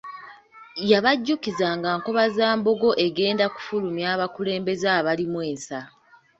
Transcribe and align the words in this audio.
Yabajjukiza 0.91 1.67
nga 1.77 1.89
Nkobazambogo 1.97 2.89
egenda 3.05 3.45
kufulumya 3.55 4.07
abakulembeze 4.15 4.87
abalimu 4.97 5.39
ensa. 5.49 5.79